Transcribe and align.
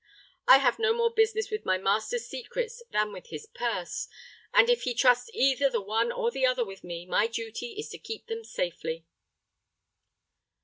I 0.47 0.57
have 0.57 0.79
no 0.79 0.93
more 0.95 1.11
business 1.13 1.51
with 1.51 1.63
my 1.63 1.77
master's 1.77 2.25
secrets 2.25 2.81
than 2.89 3.13
with 3.13 3.27
his 3.27 3.45
purse, 3.45 4.07
and 4.51 4.67
if 4.67 4.81
he 4.81 4.95
trusts 4.95 5.29
either 5.31 5.69
the 5.69 5.79
one 5.79 6.11
or 6.11 6.31
the 6.31 6.43
other 6.47 6.65
with 6.65 6.83
me, 6.83 7.05
my 7.05 7.27
duty 7.27 7.73
is 7.73 7.87
to 7.89 7.99
keep 7.99 8.25
them 8.25 8.43
safely." 8.43 9.05